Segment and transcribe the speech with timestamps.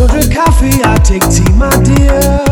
[0.00, 2.49] Don't drink coffee, I take tea, my dear.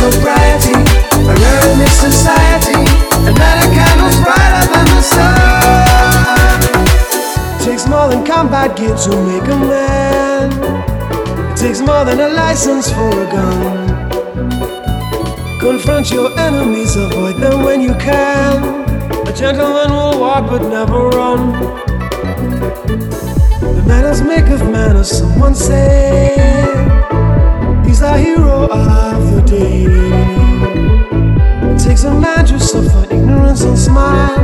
[0.00, 0.72] Sobriety,
[1.28, 2.84] a rare in society,
[3.76, 6.60] candle's brighter than the sun.
[7.64, 10.48] Takes more than combat gear to make a man.
[11.50, 14.10] It takes more than a license for a gun.
[15.60, 18.56] Confront your enemies, avoid them when you can.
[19.28, 21.52] A gentleman will walk but never run.
[23.76, 26.40] The manners make of manners, someone said.
[27.86, 29.89] He's a hero of the day.
[32.00, 32.58] It takes a man to
[33.14, 34.34] ignorance and smile.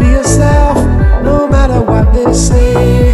[0.00, 0.76] Be yourself,
[1.22, 3.13] no matter what they say.